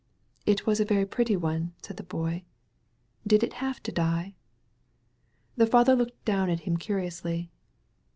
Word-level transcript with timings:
"It 0.47 0.65
was 0.65 0.79
a 0.79 0.83
very 0.83 1.05
pretty 1.05 1.35
one," 1.37 1.73
said 1.83 1.97
the 1.97 2.01
Boy. 2.03 2.43
"Did 3.27 3.43
it 3.43 3.53
have 3.61 3.83
to 3.83 3.91
die?" 3.91 4.33
The 5.57 5.67
father 5.67 5.95
looked 5.95 6.25
down 6.25 6.49
at 6.49 6.61
him. 6.61 6.75
curiously. 6.77 7.51